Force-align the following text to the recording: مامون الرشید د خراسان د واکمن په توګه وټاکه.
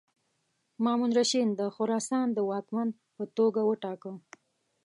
مامون 0.83 1.11
الرشید 1.13 1.49
د 1.59 1.61
خراسان 1.75 2.27
د 2.33 2.39
واکمن 2.49 2.87
په 3.15 3.23
توګه 3.37 3.61
وټاکه. 3.69 4.11